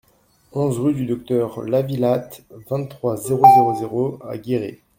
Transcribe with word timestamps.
onze 0.53 0.79
rue 0.79 0.95
du 0.95 1.05
Docteur 1.05 1.61
Lavillatte, 1.61 2.41
vingt-trois, 2.71 3.17
zéro 3.17 3.45
zéro 3.55 3.75
zéro 3.75 4.19
à 4.27 4.35
Guéret 4.35 4.79